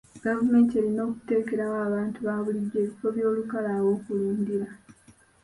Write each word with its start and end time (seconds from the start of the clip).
Gavumenti 0.25 0.73
erina 0.79 1.01
okuteerawo 1.07 1.77
abantu 1.87 2.17
ba 2.27 2.35
bulijjo 2.43 2.77
ebifo 2.83 3.07
by'olukale 3.15 3.69
aw'okulundira. 3.77 4.67